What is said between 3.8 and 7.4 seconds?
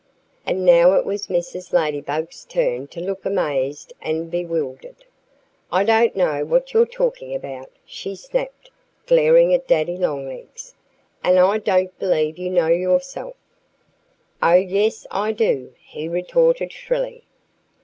and bewildered. "I don't know what you're talking